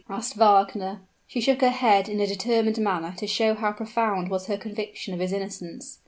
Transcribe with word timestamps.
asked 0.09 0.35
Wagner. 0.35 0.99
She 1.27 1.39
shook 1.39 1.61
her 1.61 1.69
head 1.69 2.09
in 2.09 2.19
a 2.19 2.25
determined 2.25 2.79
manner, 2.79 3.13
to 3.17 3.27
show 3.27 3.53
how 3.53 3.73
profound 3.73 4.31
was 4.31 4.47
her 4.47 4.57
conviction 4.57 5.13
of 5.13 5.19
his 5.19 5.31
innocence. 5.31 5.99